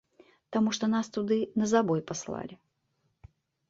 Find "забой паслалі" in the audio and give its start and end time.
1.77-2.53